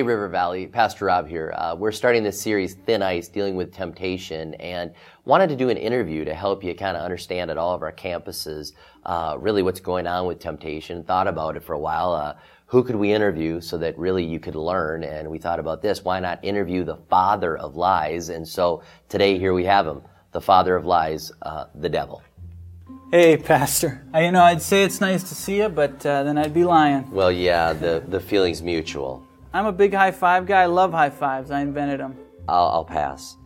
[0.00, 1.52] Hey, River Valley, Pastor Rob here.
[1.54, 4.94] Uh, we're starting this series, Thin Ice, dealing with temptation, and
[5.26, 7.92] wanted to do an interview to help you kind of understand at all of our
[7.92, 8.72] campuses
[9.04, 11.04] uh, really what's going on with temptation.
[11.04, 12.14] Thought about it for a while.
[12.14, 12.32] Uh,
[12.64, 15.04] who could we interview so that really you could learn?
[15.04, 16.02] And we thought about this.
[16.02, 18.30] Why not interview the father of lies?
[18.30, 20.00] And so today, here we have him,
[20.32, 22.22] the father of lies, uh, the devil.
[23.10, 24.02] Hey, Pastor.
[24.14, 26.64] I, you know, I'd say it's nice to see you, but uh, then I'd be
[26.64, 27.10] lying.
[27.10, 29.26] Well, yeah, the, the feeling's mutual.
[29.52, 30.62] I'm a big high five guy.
[30.62, 31.50] I love high fives.
[31.50, 32.16] I invented them.
[32.48, 33.36] I'll, I'll pass.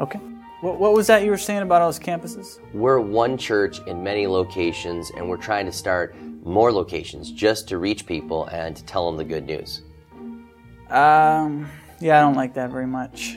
[0.00, 0.20] Okay.
[0.60, 2.58] What, what was that you were saying about all those campuses?
[2.72, 7.78] We're one church in many locations, and we're trying to start more locations just to
[7.78, 9.82] reach people and to tell them the good news.
[10.90, 11.68] Um,
[12.00, 13.36] yeah, I don't like that very much.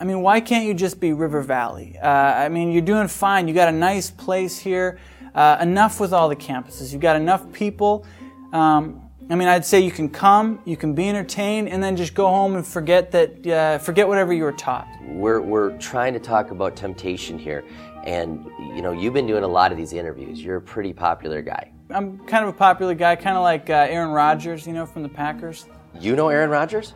[0.00, 1.96] I mean, why can't you just be River Valley?
[2.02, 3.48] Uh, I mean, you're doing fine.
[3.48, 4.98] You got a nice place here.
[5.34, 6.92] Uh, enough with all the campuses.
[6.92, 8.06] You've got enough people.
[8.52, 12.12] Um, I mean, I'd say you can come, you can be entertained, and then just
[12.12, 14.86] go home and forget that, uh, forget whatever you were taught.
[15.02, 17.64] We're, we're trying to talk about temptation here.
[18.04, 20.42] And, you know, you've been doing a lot of these interviews.
[20.42, 21.72] You're a pretty popular guy.
[21.88, 25.02] I'm kind of a popular guy, kind of like uh, Aaron Rodgers, you know, from
[25.02, 25.64] the Packers.
[25.98, 26.92] You know Aaron Rodgers?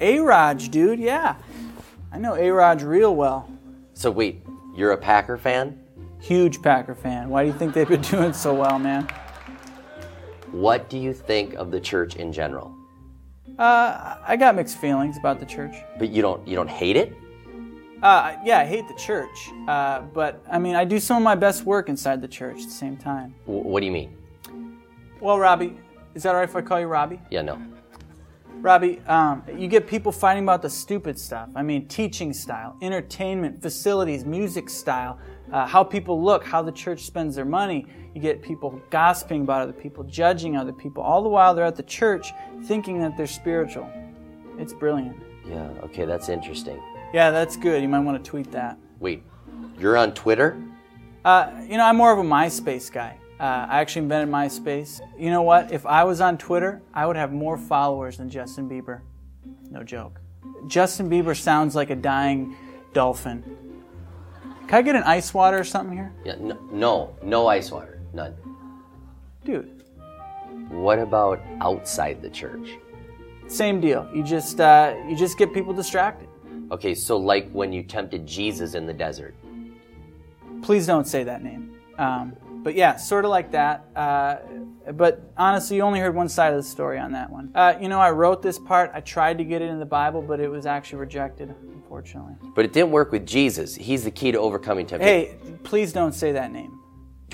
[0.00, 1.36] A Rod, dude, yeah.
[2.10, 3.46] I know A Rod real well.
[3.92, 4.42] So, wait,
[4.74, 5.78] you're a Packer fan?
[6.18, 7.28] Huge Packer fan.
[7.28, 9.06] Why do you think they've been doing so well, man?
[10.52, 12.74] What do you think of the church in general?
[13.58, 15.74] Uh, I got mixed feelings about the church.
[15.98, 17.12] But you don't you don't hate it?
[18.02, 19.50] Uh, yeah, I hate the church.
[19.68, 22.64] Uh, but I mean, I do some of my best work inside the church at
[22.64, 23.34] the same time.
[23.46, 24.16] W- what do you mean?
[25.20, 25.78] Well, Robbie,
[26.14, 27.20] is that all right if I call you Robbie?
[27.30, 27.60] Yeah, no.
[28.62, 31.48] Robbie, um, you get people fighting about the stupid stuff.
[31.56, 35.18] I mean, teaching style, entertainment, facilities, music style,
[35.50, 37.86] uh, how people look, how the church spends their money.
[38.14, 41.74] You get people gossiping about other people, judging other people, all the while they're at
[41.74, 43.90] the church thinking that they're spiritual.
[44.58, 45.16] It's brilliant.
[45.44, 46.80] Yeah, okay, that's interesting.
[47.12, 47.82] Yeah, that's good.
[47.82, 48.78] You might want to tweet that.
[49.00, 49.24] Wait,
[49.76, 50.62] you're on Twitter?
[51.24, 53.18] Uh, you know, I'm more of a MySpace guy.
[53.42, 55.00] Uh, I actually invented MySpace.
[55.18, 55.72] You know what?
[55.72, 59.00] If I was on Twitter, I would have more followers than Justin Bieber.
[59.68, 60.20] No joke.
[60.68, 62.54] Justin Bieber sounds like a dying
[62.92, 63.42] dolphin.
[64.68, 66.12] Can I get an ice water or something here?
[66.24, 68.36] Yeah, no, no, no ice water, none.
[69.44, 69.82] Dude,
[70.70, 72.78] What about outside the church?
[73.48, 74.08] same deal.
[74.14, 76.28] You just uh, you just get people distracted.
[76.70, 79.34] Okay, so like when you tempted Jesus in the desert.
[80.62, 81.76] Please don't say that name.
[81.98, 83.86] Um, but yeah, sort of like that.
[83.96, 84.36] Uh,
[84.92, 87.50] but honestly, you only heard one side of the story on that one.
[87.54, 88.90] Uh, you know, I wrote this part.
[88.94, 92.34] I tried to get it in the Bible, but it was actually rejected, unfortunately.
[92.54, 93.74] But it didn't work with Jesus.
[93.74, 95.38] He's the key to overcoming temptation.
[95.38, 96.78] Hey, please don't say that name.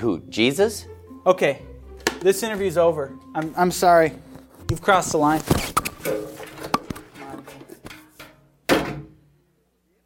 [0.00, 0.20] Who?
[0.28, 0.86] Jesus?
[1.26, 1.62] Okay,
[2.20, 3.12] this interview's over.
[3.34, 4.12] I'm, I'm sorry.
[4.70, 5.42] You've crossed the line.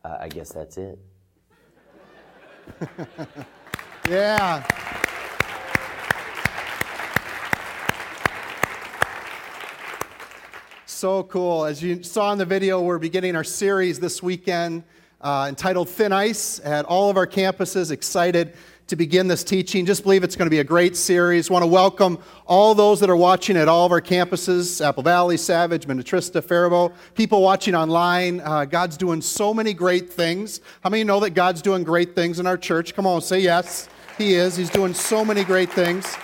[0.05, 0.99] Uh, I guess that's it.
[4.09, 4.66] Yeah.
[11.03, 11.65] So cool.
[11.65, 14.85] As you saw in the video, we're beginning our series this weekend
[15.21, 17.91] uh, entitled Thin Ice at all of our campuses.
[17.91, 18.55] Excited
[18.87, 19.85] to begin this teaching.
[19.85, 21.51] Just believe it's going to be a great series.
[21.51, 25.37] Want to welcome all those that are watching at all of our campuses Apple Valley,
[25.37, 28.41] Savage, Minnetrista, Faribault, people watching online.
[28.41, 30.61] Uh, God's doing so many great things.
[30.85, 32.95] How many know that God's doing great things in our church?
[32.95, 33.89] Come on, say yes.
[34.19, 34.57] He is.
[34.57, 36.17] He's doing so many great things.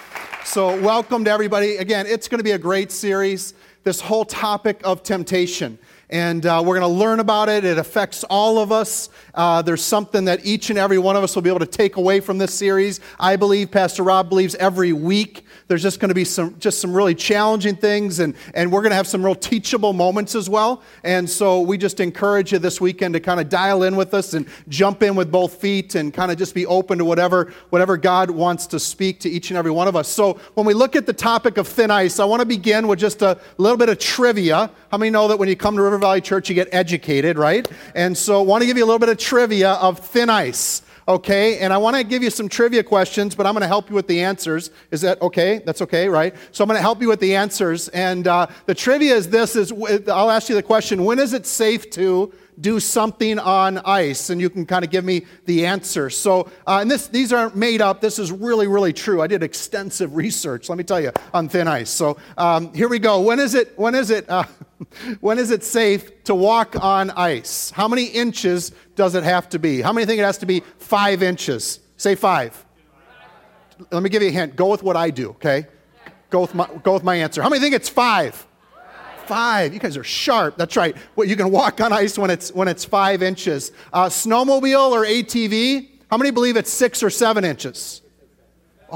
[0.45, 1.79] So, welcome to everybody.
[1.79, 3.55] Again, it's going to be a great series.
[3.89, 5.79] This whole topic of temptation.
[6.11, 7.65] And uh, we're going to learn about it.
[7.65, 9.09] It affects all of us.
[9.39, 11.95] Uh, there's something that each and every one of us will be able to take
[11.95, 12.99] away from this series.
[13.21, 16.93] I believe, Pastor Rob believes, every week there's just going to be some just some
[16.93, 20.83] really challenging things, and, and we're going to have some real teachable moments as well.
[21.05, 24.35] And so we just encourage you this weekend to kind of dial in with us
[24.35, 27.97] and jump in with both feet and kind of just be open to whatever, whatever
[27.97, 30.09] God wants to speak to each and every one of us.
[30.09, 32.99] So when we look at the topic of thin ice, I want to begin with
[32.99, 34.69] just a little bit of trivia.
[34.91, 37.71] How many know that when you come to River Valley Church, you get educated, right?
[37.95, 40.83] And so I want to give you a little bit of trivia of thin ice
[41.09, 41.59] okay?
[41.59, 43.97] And I want to give you some trivia questions, but I'm going to help you
[43.97, 44.71] with the answers.
[44.91, 45.63] Is that okay?
[45.65, 46.35] That's okay, right?
[46.53, 47.89] So I'm going to help you with the answers.
[47.89, 49.73] And uh, the trivia is this: is
[50.07, 54.31] I'll ask you the question: When is it safe to do something on ice?
[54.31, 56.11] And you can kind of give me the answer.
[56.11, 58.01] So, uh, and this, these aren't made up.
[58.01, 59.23] This is really, really true.
[59.23, 60.69] I did extensive research.
[60.69, 61.91] Let me tell you on thin ice.
[61.91, 63.21] So um, here we go.
[63.21, 63.79] When is it?
[63.79, 64.29] When is it?
[64.29, 64.45] Uh,
[65.21, 67.71] when is it safe to walk on ice?
[67.71, 69.81] How many inches does it have to be?
[69.81, 71.81] How many think it has to be five inches?
[71.97, 72.65] Say five.
[73.91, 74.57] Let me give you a hint.
[74.57, 75.67] Go with what I do, okay?
[76.31, 77.43] Go with my, go with my answer.
[77.43, 78.48] How many think it's five?
[79.29, 79.75] Five.
[79.75, 80.57] You guys are sharp.
[80.57, 80.97] That's right.
[81.17, 83.73] You can walk on ice when it's when it's five inches.
[83.93, 85.89] Uh, snowmobile or ATV?
[86.11, 88.01] How many believe it's six or seven inches?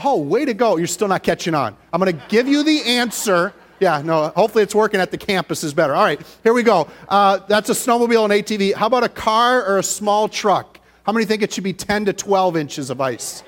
[0.04, 0.78] Oh, way to go.
[0.78, 1.76] You're still not catching on.
[1.92, 3.52] I'm going to give you the answer.
[3.78, 5.94] Yeah, no, hopefully it's working at the campus is better.
[5.94, 6.88] All right, here we go.
[7.08, 8.74] Uh, that's a snowmobile and ATV.
[8.74, 10.80] How about a car or a small truck?
[11.04, 13.42] How many think it should be 10 to 12 inches of ice?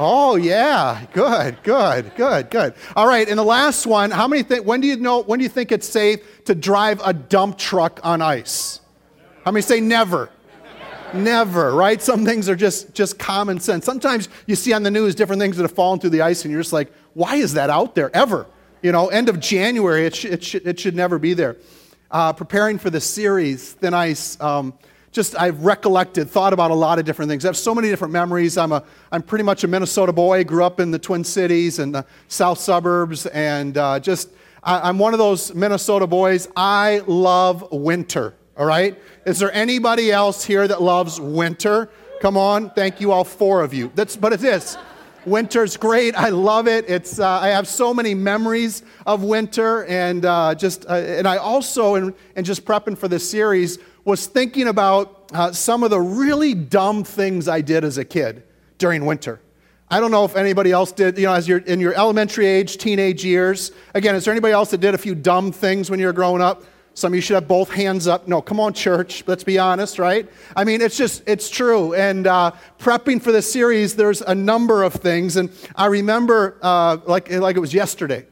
[0.00, 2.74] Oh yeah, good, good, good, good.
[2.94, 4.12] All right, and the last one.
[4.12, 4.64] How many think?
[4.64, 5.22] When do you know?
[5.22, 8.80] When do you think it's safe to drive a dump truck on ice?
[9.44, 10.30] How many say never?
[11.12, 12.00] Never, right?
[12.00, 13.84] Some things are just just common sense.
[13.84, 16.52] Sometimes you see on the news different things that have fallen through the ice, and
[16.52, 18.46] you're just like, why is that out there ever?
[18.82, 21.56] You know, end of January, it, sh- it, sh- it should never be there.
[22.08, 24.40] Uh, preparing for the series, Thin Ice.
[24.40, 24.74] Um,
[25.12, 27.44] just I've recollected, thought about a lot of different things.
[27.44, 28.56] I have so many different memories.
[28.56, 30.44] I'm a I'm pretty much a Minnesota boy.
[30.44, 34.30] Grew up in the Twin Cities and the South suburbs, and uh, just
[34.62, 36.48] I, I'm one of those Minnesota boys.
[36.56, 38.34] I love winter.
[38.56, 38.98] All right.
[39.24, 41.88] Is there anybody else here that loves winter?
[42.20, 43.92] Come on, thank you all four of you.
[43.94, 44.76] That's but it is.
[45.28, 46.14] Winter's great.
[46.14, 46.88] I love it.
[46.88, 51.36] It's uh, I have so many memories of winter, and uh, just uh, and I
[51.36, 56.00] also and, and just prepping for this series was thinking about uh, some of the
[56.00, 58.42] really dumb things I did as a kid
[58.78, 59.40] during winter.
[59.90, 62.76] I don't know if anybody else did, you know, as you're in your elementary age,
[62.76, 63.72] teenage years.
[63.94, 66.42] Again, is there anybody else that did a few dumb things when you were growing
[66.42, 66.62] up?
[66.98, 68.26] Some of you should have both hands up.
[68.26, 69.22] No, come on, church.
[69.28, 70.28] Let's be honest, right?
[70.56, 71.94] I mean, it's just, it's true.
[71.94, 72.50] And uh,
[72.80, 75.36] prepping for this series, there's a number of things.
[75.36, 78.26] And I remember, uh, like, like it was yesterday,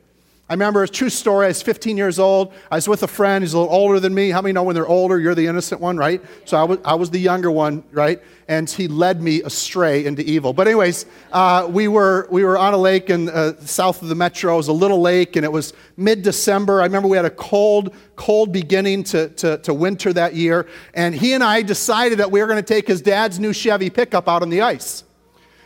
[0.48, 1.46] I remember a true story.
[1.46, 2.52] I was 15 years old.
[2.70, 3.42] I was with a friend.
[3.42, 4.30] He's a little older than me.
[4.30, 6.22] How many know when they're older, you're the innocent one, right?
[6.44, 8.22] So I was, I was the younger one, right?
[8.46, 10.52] And he led me astray into evil.
[10.52, 14.14] But anyways, uh, we were we were on a lake in uh, south of the
[14.14, 14.54] metro.
[14.54, 16.80] It was a little lake, and it was mid-December.
[16.80, 20.68] I remember we had a cold, cold beginning to, to, to winter that year.
[20.94, 23.90] And he and I decided that we were going to take his dad's new Chevy
[23.90, 25.02] pickup out on the ice.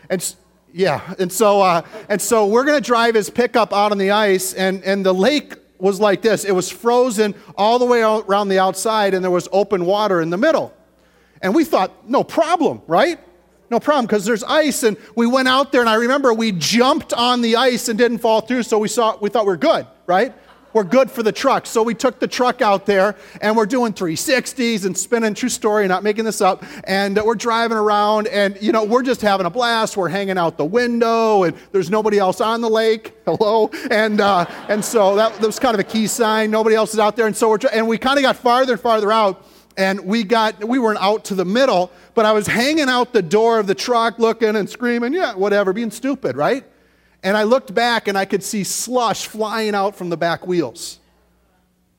[0.09, 0.35] And
[0.73, 4.55] yeah, and so uh, and so we're to drive his pickup out on the ice,
[4.55, 6.45] and and the lake was like this.
[6.45, 10.31] It was frozen all the way around the outside, and there was open water in
[10.31, 10.75] the middle.
[11.43, 13.19] And we thought, no problem, right?
[13.71, 14.83] No problem, because there's ice.
[14.83, 18.19] And we went out there, and I remember we jumped on the ice and didn't
[18.19, 20.35] fall through, so we saw we thought we we're good, right?
[20.73, 21.67] We're good for the truck.
[21.67, 25.87] So we took the truck out there and we're doing 360s and spinning, true story,
[25.89, 26.65] not making this up.
[26.85, 29.97] And we're driving around and, you know, we're just having a blast.
[29.97, 33.15] We're hanging out the window and there's nobody else on the lake.
[33.27, 33.71] Hello.
[33.91, 36.51] And, uh, and so that, that was kind of a key sign.
[36.51, 37.27] Nobody else is out there.
[37.27, 39.47] And so we're, and we kind of got farther and farther out
[39.77, 43.23] and we got we weren't out to the middle but i was hanging out the
[43.23, 46.65] door of the truck looking and screaming yeah whatever being stupid right
[47.23, 51.01] and I looked back and I could see slush flying out from the back wheels.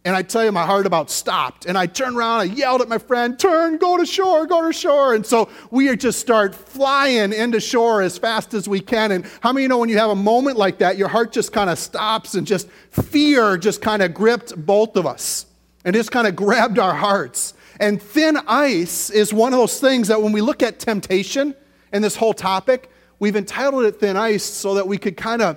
[0.04, 1.68] And I tell you, my heart about stopped.
[1.68, 4.74] And I turned around, I yelled at my friend, Turn, go to shore, go to
[4.74, 5.14] shore.
[5.14, 9.12] And so we just start flying into shore as fast as we can.
[9.12, 11.54] And how many you know when you have a moment like that, your heart just
[11.54, 15.46] kind of stops and just fear just kind of gripped both of us
[15.86, 17.54] and just kind of grabbed our hearts.
[17.80, 21.56] And thin ice is one of those things that when we look at temptation
[21.92, 22.90] and this whole topic,
[23.22, 25.56] we've entitled it Thin Ice so that we could kind of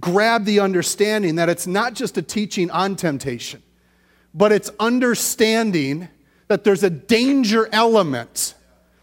[0.00, 3.62] grab the understanding that it's not just a teaching on temptation,
[4.34, 6.08] but it's understanding
[6.48, 8.54] that there's a danger element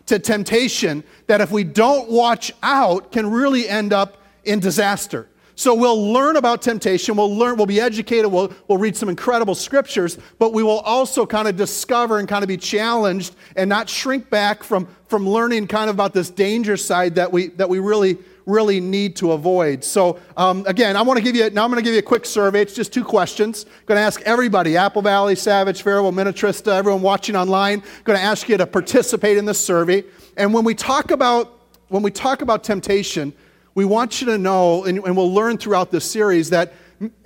[0.07, 5.29] to temptation that if we don't watch out can really end up in disaster.
[5.55, 9.55] So we'll learn about temptation, we'll learn, we'll be educated, we'll, we'll read some incredible
[9.55, 13.89] scriptures, but we will also kind of discover and kind of be challenged and not
[13.89, 17.79] shrink back from, from learning kind of about this danger side that we, that we
[17.79, 19.81] really, really need to avoid.
[19.81, 22.03] So um, again, I want to give you, now I'm going to give you a
[22.03, 22.61] quick survey.
[22.61, 23.65] It's just two questions.
[23.65, 28.19] I'm going to ask everybody, Apple Valley, Savage, Faribault, Minnetrista, everyone watching online, I'm going
[28.19, 30.03] to ask you to participate in this survey.
[30.35, 33.31] And when we talk about, when we talk about temptation,
[33.75, 36.73] we want you to know, and, and we'll learn throughout this series, that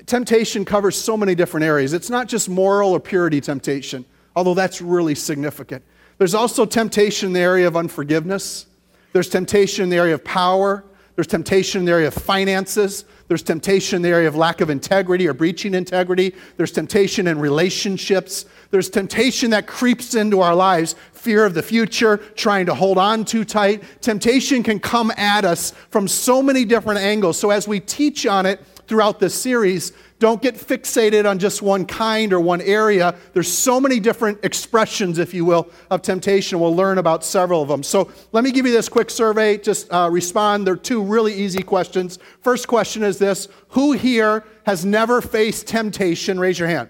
[0.08, 1.94] temptation covers so many different areas.
[1.94, 4.03] It's not just moral or purity temptation,
[4.36, 5.84] although that's really significant.
[6.18, 8.65] There's also temptation in the area of unforgiveness.
[9.13, 10.84] There's temptation in the area of power.
[11.20, 13.04] There's temptation in the area of finances.
[13.28, 16.34] There's temptation in the area of lack of integrity or breaching integrity.
[16.56, 18.46] There's temptation in relationships.
[18.72, 23.26] There's temptation that creeps into our lives fear of the future, trying to hold on
[23.26, 23.84] too tight.
[24.00, 27.38] Temptation can come at us from so many different angles.
[27.38, 31.86] So, as we teach on it throughout this series, don't get fixated on just one
[31.86, 33.16] kind or one area.
[33.34, 36.60] There's so many different expressions, if you will, of temptation.
[36.60, 37.84] We'll learn about several of them.
[37.84, 39.58] So let me give you this quick survey.
[39.58, 40.68] Just uh, respond.
[40.68, 42.20] There are two really easy questions.
[42.42, 46.38] First question is this Who here has never faced temptation?
[46.38, 46.90] Raise your hand.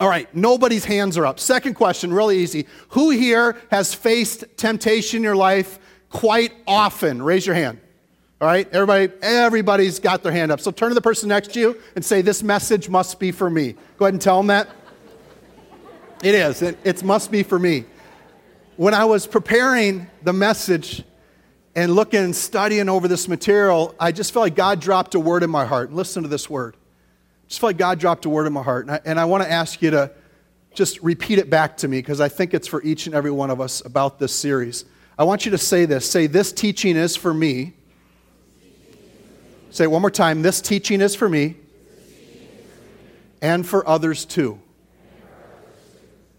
[0.00, 1.40] All right, nobody's hands are up.
[1.40, 2.66] Second question, really easy.
[2.90, 5.78] Who here has faced temptation in your life
[6.10, 7.22] quite often?
[7.22, 7.80] Raise your hand.
[8.44, 10.60] All right, everybody, everybody's got their hand up.
[10.60, 13.48] So turn to the person next to you and say, This message must be for
[13.48, 13.74] me.
[13.96, 14.68] Go ahead and tell them that.
[16.22, 16.60] It is.
[16.60, 17.86] It, it must be for me.
[18.76, 21.04] When I was preparing the message
[21.74, 25.42] and looking and studying over this material, I just felt like God dropped a word
[25.42, 25.90] in my heart.
[25.90, 26.76] Listen to this word.
[27.48, 28.84] Just felt like God dropped a word in my heart.
[28.84, 30.10] And I, and I want to ask you to
[30.74, 33.48] just repeat it back to me because I think it's for each and every one
[33.48, 34.84] of us about this series.
[35.18, 37.72] I want you to say this say, This teaching is for me.
[39.74, 40.42] Say it one more time.
[40.42, 41.56] This teaching is for me
[43.42, 44.60] and for others too.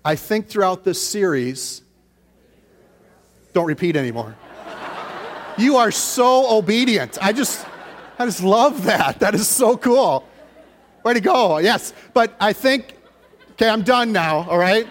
[0.06, 1.82] I think throughout this series,
[3.52, 4.38] don't repeat anymore.
[5.58, 7.18] You are so obedient.
[7.22, 7.68] I just,
[8.18, 9.20] I just love that.
[9.20, 10.26] That is so cool.
[11.04, 11.58] Way to go.
[11.58, 11.92] Yes.
[12.14, 12.96] But I think,
[13.52, 14.88] okay, I'm done now, all right?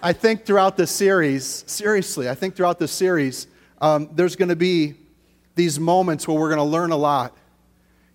[0.00, 3.48] I think throughout this series, seriously, I think throughout this series,
[3.80, 4.94] um, there's going to be
[5.56, 7.36] these moments where we're going to learn a lot.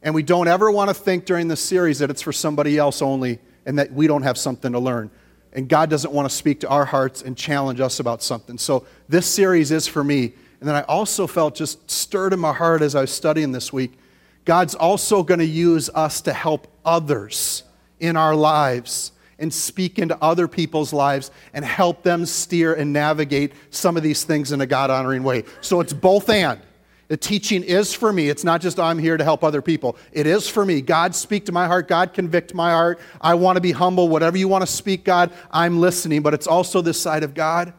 [0.06, 3.02] And we don't ever want to think during this series that it's for somebody else
[3.02, 5.10] only and that we don't have something to learn.
[5.52, 8.60] And God doesn't want to speak to our hearts and challenge us about something.
[8.60, 10.34] So this series is for me.
[10.60, 13.74] And then I also felt just stirred in my heart as I was studying this
[13.74, 13.98] week.
[14.46, 17.64] God's also going to use us to help others
[18.00, 23.54] in our lives and speak into other people's lives and help them steer and navigate
[23.72, 25.46] some of these things in a God honoring way.
[25.62, 26.62] So it's both and.
[27.08, 28.30] The teaching is for me.
[28.30, 29.96] It's not just I'm here to help other people.
[30.12, 30.82] It is for me.
[30.82, 31.88] God, speak to my heart.
[31.88, 33.00] God, convict my heart.
[33.22, 34.10] I want to be humble.
[34.10, 36.22] Whatever you want to speak, God, I'm listening.
[36.22, 37.74] But it's also this side of God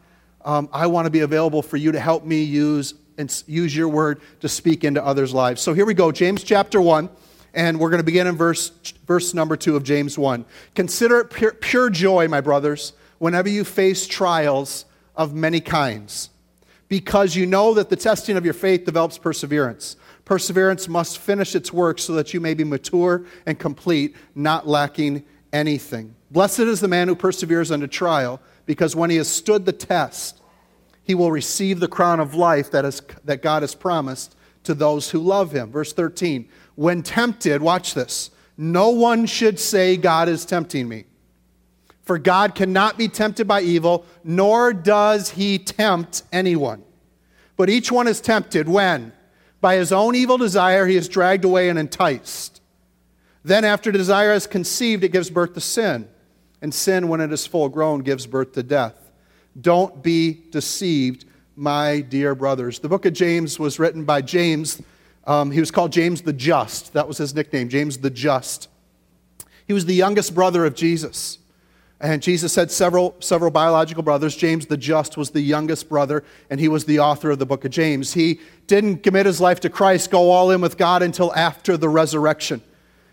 [0.47, 3.89] um, I want to be available for you to help me use and use your
[3.89, 5.61] word to speak into others' lives.
[5.61, 7.09] So here we go, James chapter 1,
[7.53, 8.69] and we're going to begin in verse,
[9.05, 10.45] verse number 2 of James 1.
[10.73, 14.85] Consider it pure, pure joy, my brothers, whenever you face trials
[15.17, 16.29] of many kinds,
[16.89, 19.97] because you know that the testing of your faith develops perseverance.
[20.25, 25.23] Perseverance must finish its work so that you may be mature and complete, not lacking
[25.53, 26.15] anything.
[26.31, 30.41] Blessed is the man who perseveres under trial because when he has stood the test,
[31.03, 35.09] he will receive the crown of life that, is, that God has promised to those
[35.09, 35.71] who love him.
[35.71, 41.05] Verse 13, when tempted, watch this, no one should say, God is tempting me.
[42.07, 46.83] For God cannot be tempted by evil, nor does he tempt anyone.
[47.57, 49.11] But each one is tempted when,
[49.59, 52.61] by his own evil desire, he is dragged away and enticed.
[53.43, 56.07] Then, after desire has conceived, it gives birth to sin
[56.61, 59.11] and sin, when it is full grown, gives birth to death.
[59.59, 61.25] Don't be deceived,
[61.57, 62.79] my dear brothers.
[62.79, 64.81] The book of James was written by James.
[65.25, 66.93] Um, he was called James the Just.
[66.93, 68.69] That was his nickname, James the Just.
[69.67, 71.39] He was the youngest brother of Jesus.
[71.99, 74.35] And Jesus had several, several biological brothers.
[74.35, 77.65] James the Just was the youngest brother, and he was the author of the book
[77.65, 78.13] of James.
[78.13, 81.89] He didn't commit his life to Christ, go all in with God until after the
[81.89, 82.61] resurrection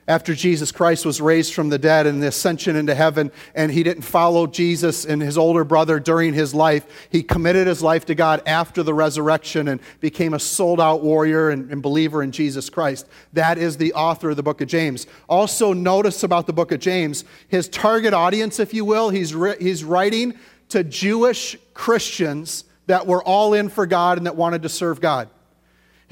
[0.06, 3.82] after Jesus Christ was raised from the dead and the ascension into heaven, and he
[3.82, 7.08] didn't follow Jesus and his older brother during his life.
[7.10, 11.50] He committed his life to God after the resurrection and became a sold out warrior
[11.50, 13.06] and, and, believer in Jesus Christ.
[13.32, 15.06] That is the author of the book of James.
[15.28, 19.84] Also, notice about the book of James, his target audience, if you will, he's, he's
[19.84, 20.34] writing
[20.70, 25.28] to Jewish Christians that were all in for God and that wanted to serve God.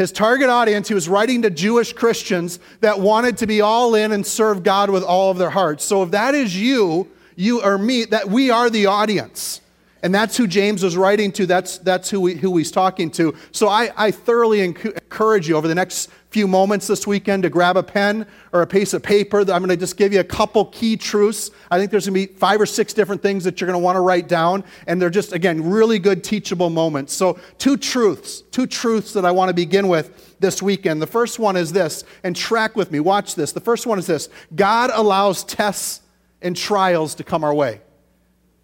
[0.02, 4.10] His target audience, he was writing to Jewish Christians that wanted to be all in
[4.10, 5.84] and serve God with all of their hearts.
[5.84, 9.60] So if that is you, you or me, that we are the audience.
[10.02, 11.46] And that's who James was writing to.
[11.46, 13.36] That's, that's who, we, who he's talking to.
[13.52, 17.76] So I, I thoroughly encourage you over the next few moments this weekend to grab
[17.76, 19.40] a pen or a piece of paper.
[19.40, 21.50] I'm going to just give you a couple key truths.
[21.70, 23.84] I think there's going to be five or six different things that you're going to
[23.84, 24.64] want to write down.
[24.86, 27.12] And they're just, again, really good teachable moments.
[27.12, 31.02] So, two truths, two truths that I want to begin with this weekend.
[31.02, 32.98] The first one is this, and track with me.
[32.98, 33.52] Watch this.
[33.52, 36.00] The first one is this God allows tests
[36.40, 37.82] and trials to come our way.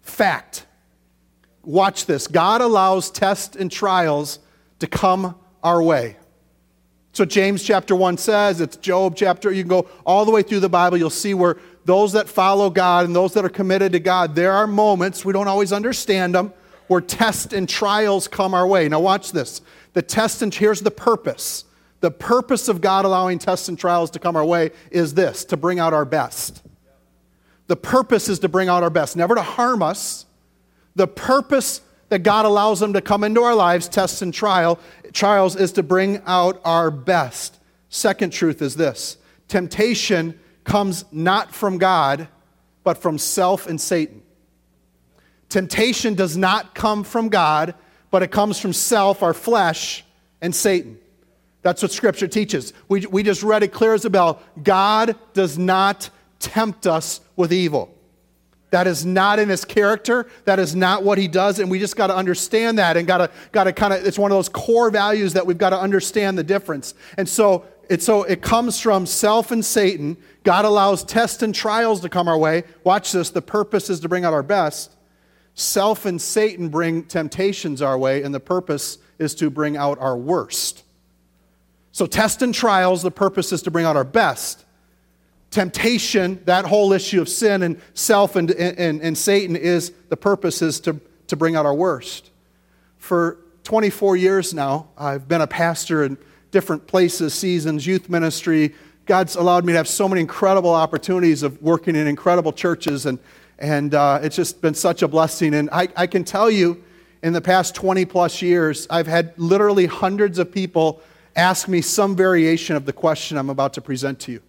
[0.01, 0.65] Fact.
[1.63, 2.25] Watch this.
[2.25, 4.39] God allows tests and trials
[4.79, 6.15] to come our way.
[7.11, 10.59] So James chapter 1 says, it's Job chapter, you can go all the way through
[10.59, 13.99] the Bible, you'll see where those that follow God and those that are committed to
[13.99, 16.53] God, there are moments, we don't always understand them,
[16.87, 18.87] where tests and trials come our way.
[18.87, 19.61] Now watch this.
[19.93, 21.65] The test and here's the purpose.
[21.99, 25.57] The purpose of God allowing tests and trials to come our way is this, to
[25.57, 26.63] bring out our best.
[27.67, 30.25] The purpose is to bring out our best, never to harm us,
[30.95, 34.79] the purpose that God allows them to come into our lives, tests and trial,
[35.13, 37.59] trials, is to bring out our best.
[37.89, 42.27] Second truth is this temptation comes not from God,
[42.83, 44.21] but from self and Satan.
[45.49, 47.73] Temptation does not come from God,
[48.11, 50.03] but it comes from self, our flesh,
[50.41, 50.99] and Satan.
[51.61, 52.73] That's what Scripture teaches.
[52.87, 54.41] We, we just read it clear as a bell.
[54.61, 57.93] God does not tempt us with evil.
[58.71, 60.27] That is not in his character.
[60.45, 61.59] That is not what he does.
[61.59, 64.19] And we just got to understand that and got to, got to kind of, it's
[64.19, 66.93] one of those core values that we've got to understand the difference.
[67.17, 70.15] And so it, so it comes from self and Satan.
[70.43, 72.63] God allows tests and trials to come our way.
[72.83, 73.31] Watch this.
[73.31, 74.95] The purpose is to bring out our best.
[75.55, 80.15] Self and Satan bring temptations our way, and the purpose is to bring out our
[80.15, 80.83] worst.
[81.91, 84.63] So, test and trials, the purpose is to bring out our best.
[85.51, 90.61] Temptation, that whole issue of sin and self and, and, and Satan, is the purpose
[90.61, 92.29] is to, to bring out our worst.
[92.97, 96.17] For 24 years now, I've been a pastor in
[96.51, 98.75] different places, seasons, youth ministry.
[99.05, 103.19] God's allowed me to have so many incredible opportunities of working in incredible churches and
[103.59, 105.53] and uh, it's just been such a blessing.
[105.53, 106.81] And I, I can tell you,
[107.21, 111.01] in the past 20 plus years, I've had literally hundreds of people
[111.35, 114.41] ask me some variation of the question I'm about to present to you.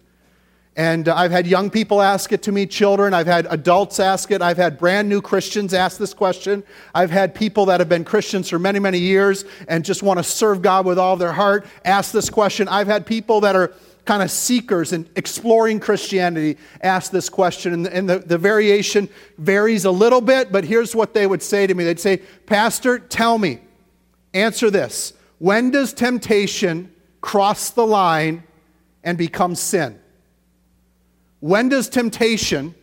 [0.75, 3.13] And uh, I've had young people ask it to me, children.
[3.13, 4.41] I've had adults ask it.
[4.41, 6.63] I've had brand new Christians ask this question.
[6.95, 10.23] I've had people that have been Christians for many, many years and just want to
[10.23, 12.67] serve God with all their heart ask this question.
[12.69, 13.73] I've had people that are
[14.05, 17.73] kind of seekers and exploring Christianity ask this question.
[17.73, 21.67] And, and the, the variation varies a little bit, but here's what they would say
[21.67, 23.59] to me they'd say, Pastor, tell me,
[24.33, 25.13] answer this.
[25.37, 28.43] When does temptation cross the line
[29.03, 30.00] and become sin?
[31.41, 32.73] When does temptation,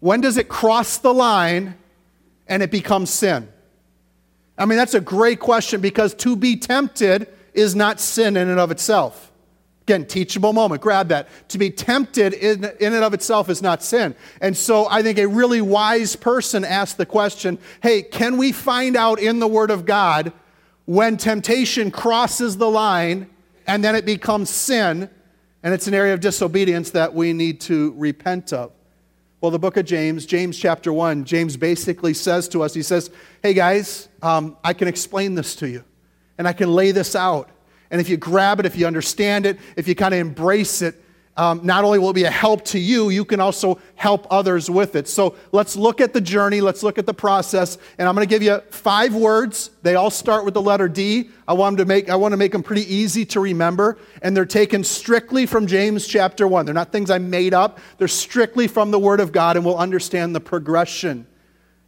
[0.00, 1.76] when does it cross the line
[2.46, 3.48] and it becomes sin?
[4.58, 8.60] I mean, that's a great question because to be tempted is not sin in and
[8.60, 9.32] of itself.
[9.82, 10.80] Again, teachable moment.
[10.80, 11.28] Grab that.
[11.48, 14.14] To be tempted in, in and of itself is not sin.
[14.40, 18.96] And so I think a really wise person asked the question hey, can we find
[18.96, 20.32] out in the Word of God
[20.84, 23.28] when temptation crosses the line
[23.66, 25.08] and then it becomes sin
[25.62, 28.72] and it's an area of disobedience that we need to repent of?
[29.40, 33.10] Well, the book of James, James chapter 1, James basically says to us, he says,
[33.42, 35.84] hey guys, um, I can explain this to you
[36.38, 37.50] and I can lay this out.
[37.90, 41.02] And if you grab it, if you understand it, if you kind of embrace it,
[41.34, 44.68] um, not only will it be a help to you, you can also help others
[44.68, 45.08] with it.
[45.08, 48.30] So let's look at the journey, let's look at the process, and I'm going to
[48.30, 49.70] give you five words.
[49.82, 51.30] They all start with the letter D.
[51.48, 54.44] I want, to make, I want to make them pretty easy to remember, and they're
[54.44, 56.66] taken strictly from James chapter 1.
[56.66, 59.78] They're not things I made up, they're strictly from the Word of God, and we'll
[59.78, 61.26] understand the progression,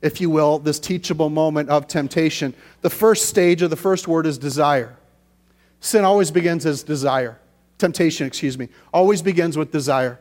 [0.01, 2.55] if you will, this teachable moment of temptation.
[2.81, 4.97] The first stage of the first word is desire.
[5.81, 7.39] Sin always begins as desire.
[7.79, 10.21] Temptation, excuse me, always begins with desire.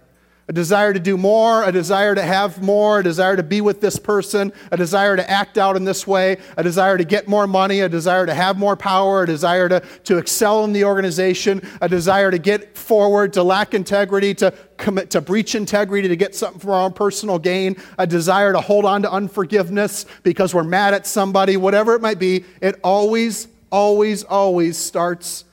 [0.50, 3.80] A desire to do more, a desire to have more, a desire to be with
[3.80, 7.48] this person, a desire to act out in this way, a desire to get more
[7.48, 11.62] money, a desire to have more power, a desire to, to excel in the organization,
[11.80, 16.36] a desire to get forward, to lack integrity, to commit to breach integrity, to get
[16.36, 20.64] something for our own personal gain, a desire to hold on to unforgiveness because we're
[20.66, 25.46] mad at somebody, whatever it might be, it always, always, always starts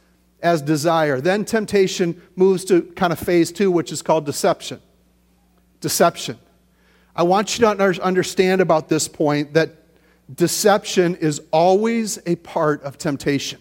[0.42, 1.20] as desire.
[1.20, 4.80] Then temptation moves to kind of phase two, which is called deception.
[5.80, 6.38] Deception.
[7.14, 9.70] I want you to understand about this point that
[10.32, 13.60] deception is always a part of temptation.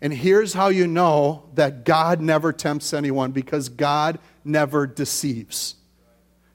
[0.00, 5.76] And here's how you know that God never tempts anyone because God never deceives.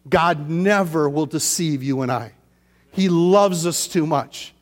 [0.07, 2.33] God never will deceive you and I.
[2.91, 4.53] He loves us too much.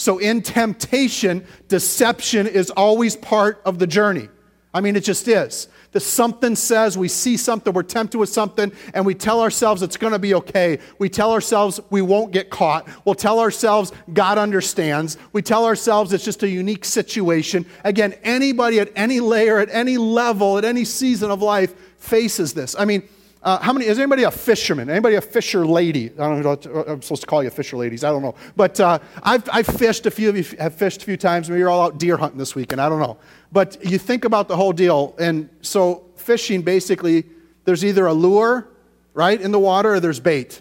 [0.00, 4.30] So in temptation, deception is always part of the journey.
[4.72, 5.68] I mean, it just is.
[5.92, 9.98] The something says we see something, we're tempted with something, and we tell ourselves it's
[9.98, 10.78] going to be okay.
[10.98, 12.88] We tell ourselves we won't get caught.
[13.04, 15.18] We'll tell ourselves God understands.
[15.34, 17.66] We tell ourselves it's just a unique situation.
[17.84, 22.74] Again, anybody at any layer, at any level, at any season of life faces this.
[22.78, 23.06] I mean,
[23.42, 24.90] uh, how many is anybody a fisherman?
[24.90, 26.10] Anybody a fisher lady?
[26.10, 26.84] I don't know.
[26.86, 28.04] I'm supposed to call you fisher ladies.
[28.04, 28.34] I don't know.
[28.54, 31.48] But uh, I've, I've fished a few of you have fished a few times.
[31.48, 32.82] Maybe you're all out deer hunting this weekend.
[32.82, 33.16] I don't know.
[33.50, 37.24] But you think about the whole deal, and so fishing basically,
[37.64, 38.68] there's either a lure,
[39.14, 40.60] right, in the water, or there's bait.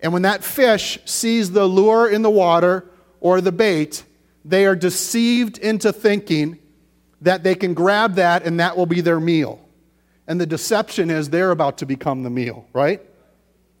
[0.00, 2.88] And when that fish sees the lure in the water
[3.20, 4.04] or the bait,
[4.44, 6.58] they are deceived into thinking
[7.20, 9.60] that they can grab that and that will be their meal.
[10.28, 13.00] And the deception is they're about to become the meal, right?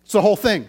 [0.02, 0.68] It's the whole thing.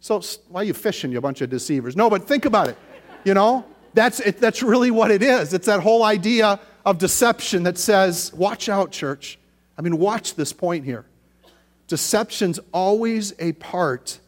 [0.00, 1.96] So why are you fishing, you bunch of deceivers?
[1.96, 2.76] No, but think about it.
[3.24, 5.54] You know, that's, it, that's really what it is.
[5.54, 9.38] It's that whole idea of deception that says, watch out, church.
[9.78, 11.06] I mean, watch this point here.
[11.86, 14.18] Deception's always a part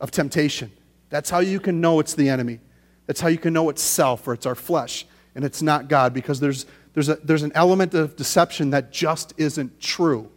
[0.00, 0.72] of temptation.
[1.10, 2.60] That's how you can know it's the enemy.
[3.06, 6.14] That's how you can know it's self or it's our flesh and it's not God
[6.14, 6.64] because there's,
[6.94, 10.30] there's, a, there's an element of deception that just isn't true.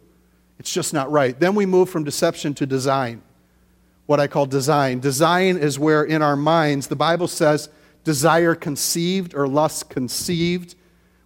[0.58, 1.38] It's just not right.
[1.38, 3.22] Then we move from deception to design,
[4.06, 4.98] what I call design.
[4.98, 7.68] Design is where in our minds, the Bible says,
[8.02, 10.74] desire conceived or lust conceived.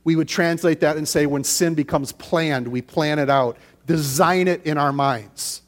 [0.05, 4.49] We would translate that and say, when sin becomes planned, we plan it out, design
[4.49, 5.63] it in our minds.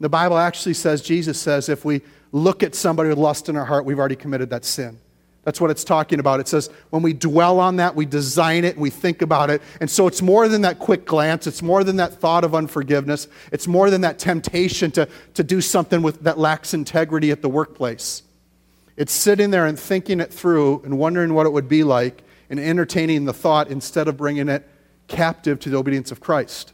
[0.00, 2.00] The Bible actually says, Jesus says, if we
[2.32, 4.98] look at somebody with lust in our heart, we've already committed that sin.
[5.46, 6.40] That's what it's talking about.
[6.40, 9.62] It says when we dwell on that, we design it, we think about it.
[9.80, 13.28] And so it's more than that quick glance, it's more than that thought of unforgiveness,
[13.52, 17.48] it's more than that temptation to, to do something with, that lacks integrity at the
[17.48, 18.24] workplace.
[18.96, 22.58] It's sitting there and thinking it through and wondering what it would be like and
[22.58, 24.68] entertaining the thought instead of bringing it
[25.06, 26.72] captive to the obedience of Christ.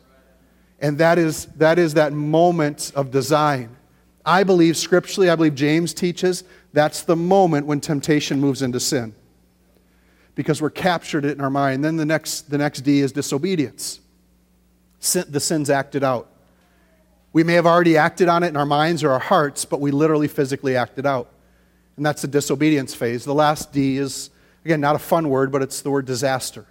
[0.81, 3.77] And that is that, is that moment of design.
[4.25, 9.15] I believe scripturally, I believe James teaches that's the moment when temptation moves into sin.
[10.35, 11.85] Because we're captured it in our mind.
[11.85, 14.01] Then the next, the next D is disobedience.
[14.99, 16.31] Sin, the sin's acted out.
[17.35, 19.91] We may have already acted on it in our minds or our hearts, but we
[19.91, 21.29] literally physically acted out.
[21.97, 23.25] And that's the disobedience phase.
[23.25, 24.31] The last D is,
[24.65, 26.67] again, not a fun word, but it's the word disaster.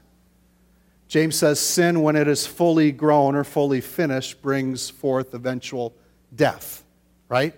[1.07, 5.93] James says sin, when it is fully grown or fully finished, brings forth eventual
[6.33, 6.83] death,
[7.27, 7.53] right?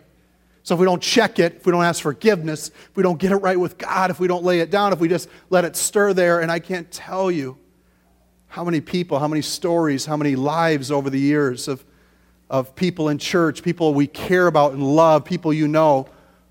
[0.64, 3.34] So if we don't check it, if we don't ask forgiveness, if we don't get
[3.34, 5.76] it right with God, if we don't lay it down, if we just let it
[5.76, 7.58] stir there, and I can't tell you
[8.48, 11.84] how many people, how many stories, how many lives over the years of,
[12.50, 16.08] of people in church, people we care about and love, people you know,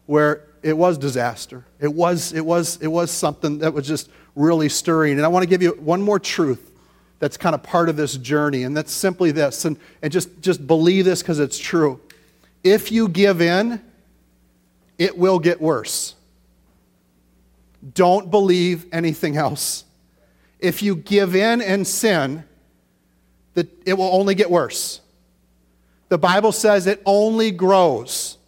[0.07, 1.65] where it was disaster.
[1.81, 5.17] It was, it was, it was something that was just really stirring.
[5.17, 6.71] And I want to give you one more truth
[7.19, 10.67] that's kind of part of this journey, and that's simply this, and, and just, just
[10.67, 12.01] believe this because it's true.
[12.65, 13.81] If you give in,
[14.99, 16.15] it will get worse.
[17.95, 19.85] Don't believe anything else.
[20.59, 22.45] If you give in and sin,
[23.55, 25.01] that it will only get worse.
[26.09, 28.39] The Bible says it only grows.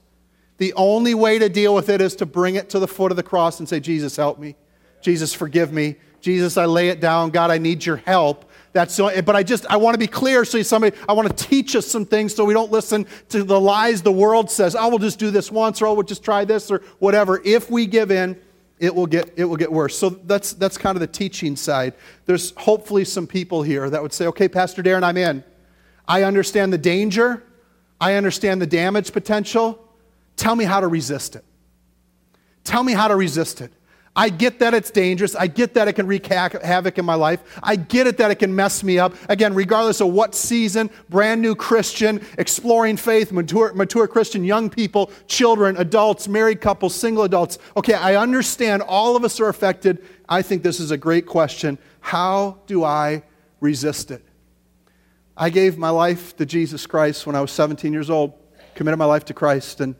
[0.59, 3.17] The only way to deal with it is to bring it to the foot of
[3.17, 4.55] the cross and say, Jesus, help me.
[5.01, 5.97] Jesus, forgive me.
[6.21, 7.31] Jesus, I lay it down.
[7.31, 8.51] God, I need your help.
[8.75, 11.29] That's so, eh, but I just, I want to be clear so somebody, I want
[11.29, 14.75] to teach us some things so we don't listen to the lies the world says.
[14.75, 17.41] Oh, we'll just do this once or oh, we'll just try this or whatever.
[17.45, 18.39] If we give in,
[18.81, 19.97] it will get, it will get worse.
[19.97, 21.95] So that's, that's kind of the teaching side.
[22.27, 25.45] There's hopefully some people here that would say, okay, Pastor Darren, I'm in.
[26.09, 27.45] I understand the danger.
[28.01, 29.89] I understand the damage potential.
[30.35, 31.45] Tell me how to resist it.
[32.65, 33.73] Tell me how to resist it.
[34.17, 35.35] I get that it's dangerous.
[35.35, 37.43] I get that it can wreak havoc in my life.
[37.63, 39.13] I get it that it can mess me up.
[39.29, 45.11] Again, regardless of what season, brand new Christian, exploring faith, mature, mature Christian, young people,
[45.27, 47.59] children, adults, married couples, single adults.
[47.77, 50.05] Okay, I understand all of us are affected.
[50.29, 51.77] I think this is a great question.
[52.01, 53.25] How do I
[53.59, 54.25] resist it?
[55.37, 58.35] I gave my life to Jesus Christ when I was 17 years old,
[58.77, 59.97] committed my life to Christ, and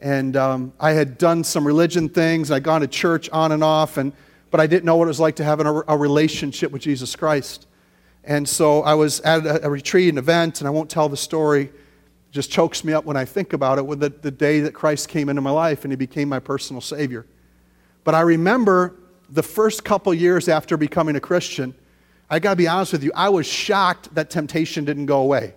[0.00, 2.50] and um, I had done some religion things.
[2.50, 4.12] I'd gone to church on and off, and,
[4.50, 7.16] but I didn't know what it was like to have a, a relationship with Jesus
[7.16, 7.66] Christ.
[8.24, 11.16] And so I was at a, a, retreat, an event, and I won't tell the
[11.16, 11.64] story.
[11.64, 11.72] It
[12.32, 15.08] just chokes me up when I think about it, with the, the day that Christ
[15.08, 17.26] came into my life and he became my personal Savior.
[18.04, 18.96] But I remember
[19.30, 21.74] the first couple years after becoming a Christian,
[22.30, 25.54] I got to be honest with you, I was shocked that temptation didn't go away.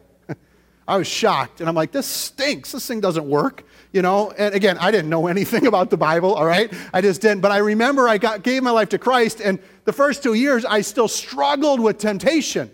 [0.91, 2.71] I was shocked, and I'm like, this stinks.
[2.71, 4.31] This thing doesn't work you know?
[4.31, 6.71] And again i didn't know anything about the bible all right?
[6.93, 7.41] I just didn't.
[7.41, 10.65] But i remember i got, gave my life to christ and the first two years
[10.65, 12.71] i still struggled with temptation.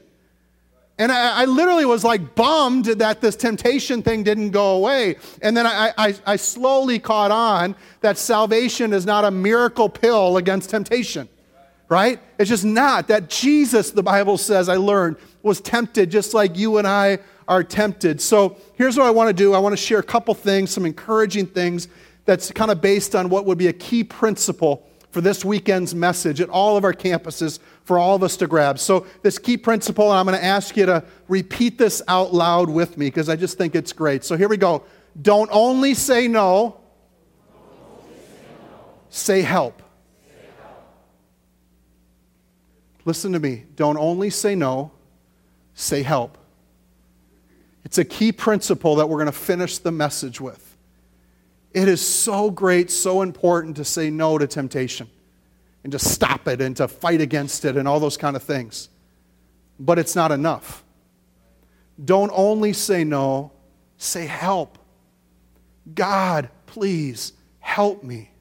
[1.00, 5.18] And I, I literally was like bummed that this temptation thing didn't go away.
[5.44, 10.38] And then I, I, I slowly caught on that salvation is not a miracle pill
[10.38, 11.30] against temptation
[11.90, 12.20] right?
[12.38, 13.08] It's just not.
[13.08, 17.64] That jesus the bible says i learned was tempted just like you and i are
[17.64, 18.20] tempted.
[18.20, 20.86] So here's what I want to do I want to share a couple things, some
[20.86, 21.88] encouraging things
[22.26, 26.42] that's kind of based on what would be a key principle for this weekend's message
[26.42, 28.78] at all of our campuses for all of us to grab.
[28.78, 32.70] So, this key principle, and I'm going to ask you to repeat this out loud
[32.70, 34.26] with me because I just think it's great.
[34.26, 34.84] So, here we go.
[35.22, 36.82] Don't only say no,
[39.10, 39.82] say help.
[43.06, 43.64] Listen to me.
[43.78, 44.92] Don't only say no,
[45.78, 46.40] say help.
[47.86, 50.76] It's a key principle that we're going to finish the message with.
[51.72, 55.08] It is so great, so important to say no to temptation
[55.84, 58.90] and to stop it and to fight against it and all those kind of things.
[59.80, 60.84] But it's not enough.
[62.04, 63.52] Don't only say no,
[63.98, 64.80] say help.
[65.94, 68.32] God, please help me.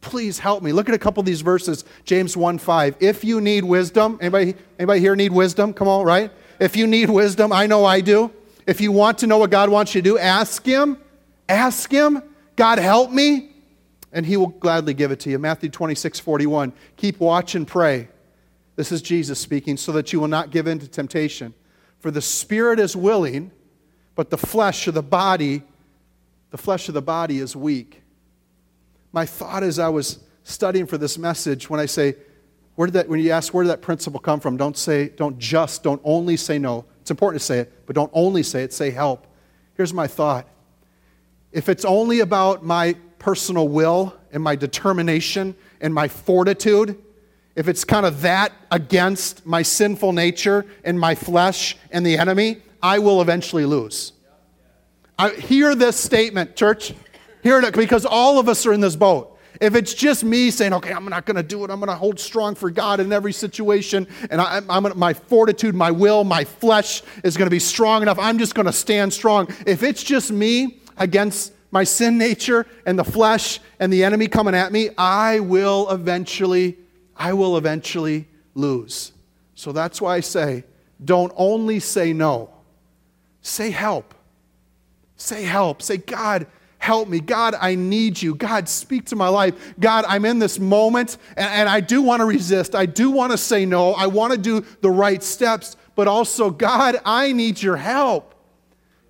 [0.00, 0.72] Please help me.
[0.72, 1.84] Look at a couple of these verses.
[2.04, 2.96] James 1 5.
[2.98, 5.72] If you need wisdom, anybody, anybody here need wisdom?
[5.72, 6.32] Come on, right?
[6.60, 8.30] If you need wisdom, I know I do.
[8.66, 10.98] If you want to know what God wants you to do, ask Him.
[11.48, 12.22] Ask Him.
[12.54, 13.50] God, help me.
[14.12, 15.38] And He will gladly give it to you.
[15.38, 16.72] Matthew 26 41.
[16.96, 18.08] Keep watch and pray.
[18.76, 21.52] This is Jesus speaking, so that you will not give in to temptation.
[21.98, 23.50] For the spirit is willing,
[24.14, 25.62] but the flesh or the body,
[26.50, 28.00] the flesh of the body is weak
[29.12, 32.16] my thought as I was studying for this message, when I say,
[32.76, 35.38] where did that, when you ask where did that principle come from, don't say, don't
[35.38, 36.84] just, don't only say no.
[37.00, 39.26] It's important to say it, but don't only say it, say help.
[39.74, 40.46] Here's my thought.
[41.52, 46.96] If it's only about my personal will and my determination and my fortitude,
[47.56, 52.62] if it's kind of that against my sinful nature and my flesh and the enemy,
[52.82, 54.12] I will eventually lose.
[55.18, 56.94] I hear this statement, church.
[57.42, 59.29] Hear it because all of us are in this boat.
[59.60, 61.94] If it's just me saying, okay, I'm not going to do it, I'm going to
[61.94, 66.44] hold strong for God in every situation, and I, am my fortitude, my will, my
[66.44, 69.48] flesh is going to be strong enough, I'm just going to stand strong.
[69.66, 74.54] If it's just me against my sin nature and the flesh and the enemy coming
[74.54, 76.78] at me, I will eventually,
[77.14, 79.12] I will eventually lose.
[79.54, 80.64] So that's why I say,
[81.04, 82.50] don't only say no,
[83.42, 84.14] say help.
[85.16, 85.82] Say help.
[85.82, 86.46] Say, God,
[86.80, 87.20] help me.
[87.20, 88.34] God, I need you.
[88.34, 89.74] God, speak to my life.
[89.78, 92.74] God, I'm in this moment and, and I do want to resist.
[92.74, 93.92] I do want to say no.
[93.92, 98.34] I want to do the right steps, but also, God, I need your help.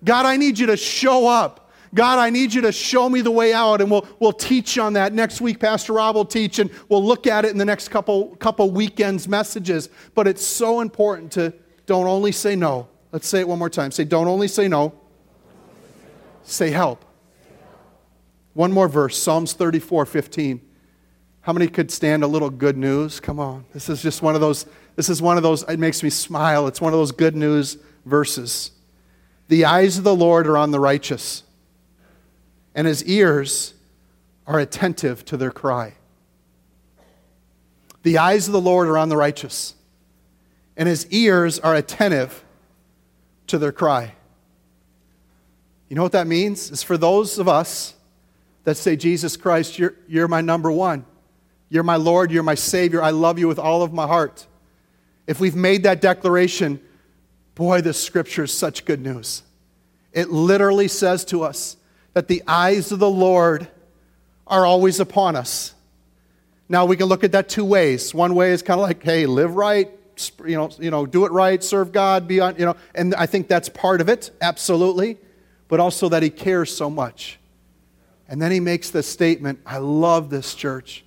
[0.03, 1.71] God, I need you to show up.
[1.93, 4.93] God, I need you to show me the way out, and we'll, we'll teach on
[4.93, 5.11] that.
[5.11, 8.35] Next week, Pastor Rob will teach, and we'll look at it in the next couple,
[8.37, 9.89] couple weekends' messages.
[10.15, 11.53] But it's so important to
[11.85, 12.87] don't only say no.
[13.11, 13.91] Let's say it one more time.
[13.91, 14.93] Say, don't only say no,
[16.43, 17.03] say help.
[18.53, 20.61] One more verse, Psalms 34 15.
[21.41, 23.19] How many could stand a little good news?
[23.19, 23.65] Come on.
[23.73, 26.67] This is just one of those, this is one of those, it makes me smile.
[26.67, 28.71] It's one of those good news verses.
[29.47, 31.43] The eyes of the Lord are on the righteous,
[32.75, 33.73] and his ears
[34.45, 35.95] are attentive to their cry.
[38.03, 39.75] The eyes of the Lord are on the righteous,
[40.77, 42.43] and his ears are attentive
[43.47, 44.13] to their cry.
[45.89, 46.71] You know what that means?
[46.71, 47.95] It's for those of us
[48.63, 51.05] that say, Jesus Christ, you're, you're my number one.
[51.69, 52.31] You're my Lord.
[52.31, 53.01] You're my Savior.
[53.01, 54.45] I love you with all of my heart.
[55.25, 56.79] If we've made that declaration,
[57.55, 59.43] boy, this scripture is such good news.
[60.11, 61.77] It literally says to us
[62.13, 63.67] that the eyes of the Lord
[64.45, 65.73] are always upon us.
[66.67, 68.13] Now, we can look at that two ways.
[68.13, 69.89] One way is kind of like, hey, live right,
[70.45, 73.25] you know, you know, do it right, serve God, be on, you know, and I
[73.25, 75.17] think that's part of it, absolutely.
[75.67, 77.39] But also that He cares so much
[78.31, 81.03] and then he makes this statement I love this church.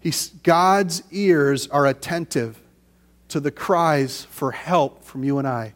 [0.00, 2.60] He's, God's ears are attentive
[3.28, 5.74] to the cries for help from you and I.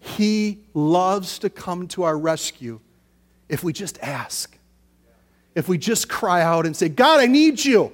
[0.00, 2.80] He loves to come to our rescue
[3.48, 4.58] if we just ask.
[5.54, 7.92] If we just cry out and say, God, I need you.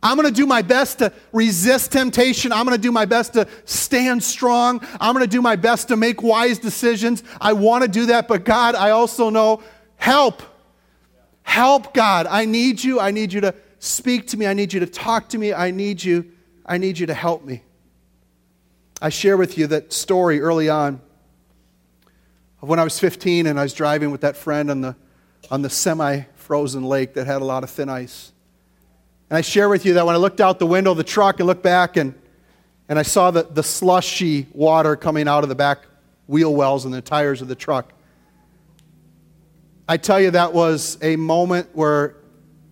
[0.00, 2.52] I'm going to do my best to resist temptation.
[2.52, 4.86] I'm going to do my best to stand strong.
[5.00, 7.24] I'm going to do my best to make wise decisions.
[7.40, 9.62] I want to do that, but God, I also know
[9.96, 10.42] help.
[11.42, 12.26] Help, God.
[12.26, 13.00] I need you.
[13.00, 14.46] I need you to speak to me.
[14.46, 15.52] I need you to talk to me.
[15.52, 16.32] I need you.
[16.64, 17.62] I need you to help me.
[19.02, 21.00] I share with you that story early on
[22.62, 24.96] of when I was 15 and I was driving with that friend on the,
[25.50, 28.32] on the semi frozen lake that had a lot of thin ice.
[29.30, 31.40] And I share with you that when I looked out the window of the truck
[31.40, 32.14] and looked back and,
[32.88, 35.86] and I saw the, the slushy water coming out of the back
[36.26, 37.92] wheel wells and the tires of the truck,
[39.90, 42.14] I tell you, that was a moment where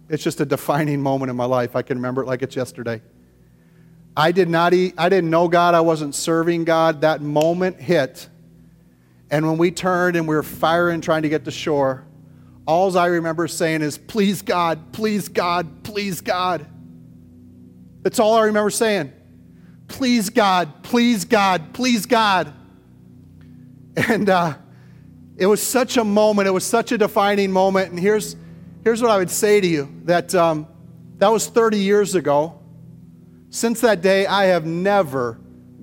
[0.09, 1.75] it's just a defining moment in my life.
[1.75, 3.03] I can remember it like it's yesterday.
[4.17, 7.01] I did not eat, I didn't know God, I wasn't serving God.
[7.01, 8.29] That moment hit.
[9.33, 12.07] And when we turned and we were firing trying to get to shore,
[12.69, 16.69] all I remember saying is, Please God, please God, please God.
[18.03, 19.13] That's all I remember saying.
[19.89, 22.55] Please God, please God, please God.
[23.97, 24.55] And uh,
[25.39, 27.91] it was such a moment, it was such a defining moment.
[27.91, 28.35] And here's,
[28.83, 30.67] here's what I would say to you that um,
[31.19, 32.61] that was 30 years ago.
[33.51, 35.35] Since that day, I have never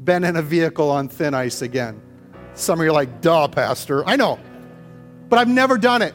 [0.04, 2.02] been in a vehicle on thin ice again.
[2.54, 4.06] Some of you are like, duh, Pastor.
[4.06, 4.40] I know,
[5.30, 6.14] but I've never done it.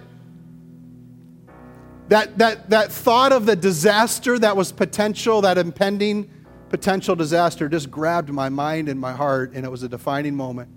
[2.08, 6.30] That, that, that thought of the disaster that was potential, that impending
[6.68, 10.68] potential disaster, just grabbed my mind and my heart, and it was a defining moment.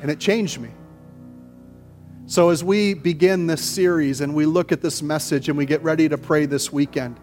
[0.00, 0.70] And it changed me.
[2.30, 5.82] So, as we begin this series and we look at this message and we get
[5.82, 7.18] ready to pray this weekend,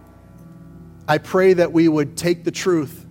[1.07, 3.05] I pray that we would take the truth,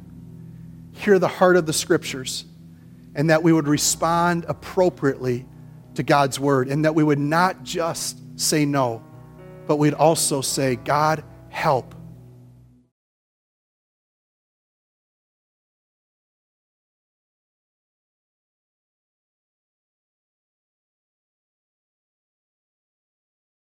[0.90, 2.46] hear the heart of the scriptures,
[3.14, 5.46] and that we would respond appropriately
[5.94, 9.00] to God's word, and that we would not just say no,
[9.68, 11.93] but we'd also say, God, help.